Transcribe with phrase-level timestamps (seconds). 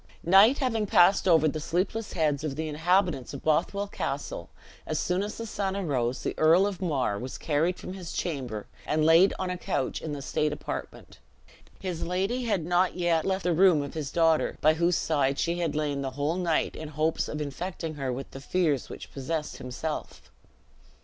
[0.25, 4.49] Night having passed over the sleepless heads of the inhabitants of Bothwell Castle,
[4.87, 8.65] as soon as the sun arose, the Earl of Mar was carried from his chamber,
[8.87, 11.19] and laid on a couch in the state apartment.
[11.79, 15.59] His lady had not yet left the room of his daughter, by whose side she
[15.59, 19.57] had lain the whole night in hopes of infecting her with the fears which possessed
[19.57, 20.31] himself.